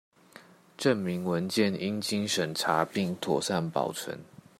[0.79, 4.17] 證明文件應經審查並妥善保存